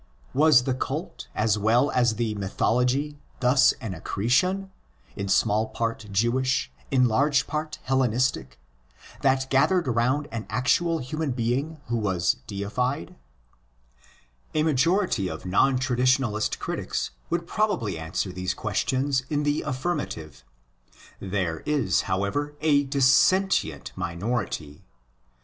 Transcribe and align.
Was 0.33 0.63
the 0.63 0.73
cult 0.73 1.27
as 1.35 1.59
well 1.59 1.91
as 1.91 2.15
the 2.15 2.33
mythology 2.33 3.19
thus 3.39 3.71
an 3.73 3.93
accretion, 3.93 4.71
in 5.15 5.27
small 5.27 5.67
part 5.67 6.07
Jewish, 6.11 6.71
in 6.89 7.07
large 7.07 7.45
part 7.45 7.77
Hellenistic, 7.83 8.59
that 9.21 9.47
gathered 9.51 9.87
round 9.87 10.27
an 10.31 10.47
actual 10.49 10.97
human 10.97 11.33
being 11.33 11.79
who 11.85 11.97
was"' 11.97 12.37
deified"' 12.47 13.09
2 14.55 14.61
A 14.61 14.63
majority 14.63 15.27
of 15.27 15.45
non 15.45 15.77
traditionalist 15.77 16.57
critics 16.57 17.11
would 17.29 17.45
probably 17.45 17.95
answer 17.99 18.31
these 18.31 18.55
questions 18.55 19.21
in 19.29 19.43
the 19.43 19.61
affirmative. 19.61 20.43
There 21.19 21.59
is, 21.67 22.01
however, 22.09 22.55
a 22.61 22.85
dissentient 22.85 23.91
minority. 23.95 24.81